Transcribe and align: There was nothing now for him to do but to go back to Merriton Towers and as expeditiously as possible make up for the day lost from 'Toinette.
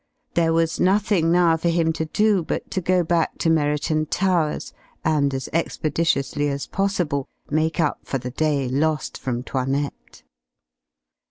There 0.33 0.51
was 0.51 0.79
nothing 0.79 1.31
now 1.31 1.55
for 1.57 1.69
him 1.69 1.93
to 1.93 2.05
do 2.05 2.41
but 2.41 2.71
to 2.71 2.81
go 2.81 3.03
back 3.03 3.37
to 3.37 3.51
Merriton 3.51 4.07
Towers 4.07 4.73
and 5.05 5.31
as 5.31 5.47
expeditiously 5.53 6.49
as 6.49 6.65
possible 6.65 7.27
make 7.51 7.79
up 7.79 7.99
for 8.03 8.17
the 8.17 8.31
day 8.31 8.67
lost 8.67 9.15
from 9.15 9.43
'Toinette. 9.43 10.23